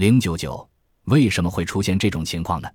[0.00, 0.66] 零九九，
[1.04, 2.70] 为什么会出现这种情况呢？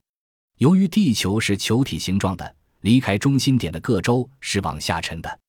[0.60, 5.40] 由于地球是球体形状的，离开中心点的各洲是往下沉的。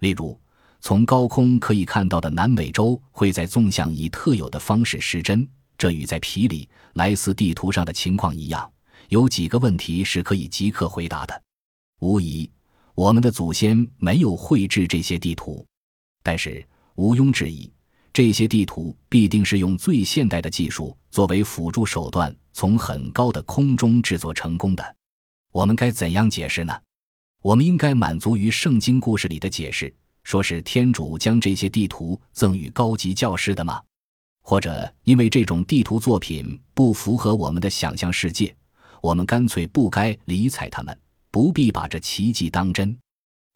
[0.00, 0.40] 例如，
[0.80, 5.46] 从高空可以看到的南美洲会在纵向以特有的方式失真，
[5.76, 8.72] 这与在皮里莱斯地图上的情况一样。
[9.10, 11.42] 有几个问题是可以即刻回答的。
[11.98, 12.50] 无疑，
[12.94, 15.66] 我们的祖先没有绘制这些地图，
[16.22, 17.70] 但是毋庸置疑。
[18.18, 24.96] 这些地图必定是用最现代的技术作为辅助手段，从很高的空中制作成功的。
[25.52, 26.76] 我们该怎样解释呢？
[27.42, 33.80] 我们应该满足于圣经故事里的解释，说是天主将这些地图赠予高级教师的吗？
[34.42, 38.52] 或者因为这种地图作品不符合我们的想象世界，
[39.00, 40.98] 我们干脆不该理睬他们，
[41.30, 42.98] 不必把这奇迹当真？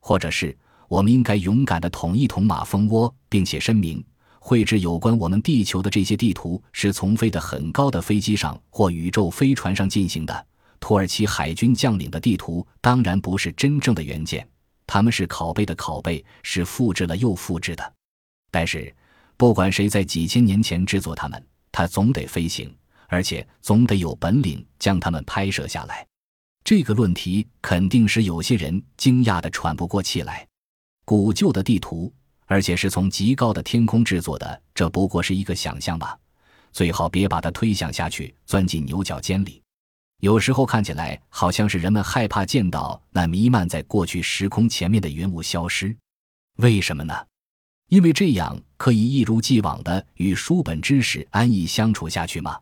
[0.01, 0.57] 或者是
[0.87, 4.01] 我们应该勇敢地捅一捅马蜂窝，并且声明？
[4.45, 10.47] 绘制有关我们地球的这些地图是从飞得很高的飞机上或宇宙飞船上进行的。
[10.81, 14.47] 土耳其海军将领的地图当然不是真正的原件，
[14.85, 17.93] 他们是拷贝的拷贝，是复制了又复制的。
[18.51, 18.93] 但是，
[19.37, 21.41] 不管谁在几千年前制作它们，
[21.71, 22.75] 它总得飞行，
[23.07, 26.05] 而且总得有本领将它们拍摄下来。
[26.65, 30.45] 这个论题肯定使有些人惊讶得喘不过气来。
[31.05, 32.13] 古旧的地图。
[32.53, 36.15] 而且是从极高的天空制作的，这不过是一个想象吧。
[36.71, 39.63] 最好别把它推想下去，钻进牛角尖里。
[40.21, 45.97] 有时候看起来好像是人们害怕见到那弥漫在过去时空前面的云雾消失。
[46.59, 47.15] 为什么呢？
[47.89, 52.61] 因为这样可以一如既往的与书本知识安逸相处下去吗？